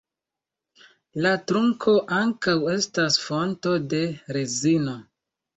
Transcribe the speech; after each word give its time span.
La 1.25 1.33
trunko 1.51 1.93
ankaŭ 2.21 2.55
estas 2.79 3.21
fonto 3.27 3.77
de 3.93 4.01
rezino. 4.39 4.99